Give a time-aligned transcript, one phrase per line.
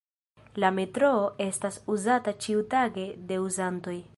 [0.63, 3.99] La metroo estas uzata ĉiutage de uzantoj.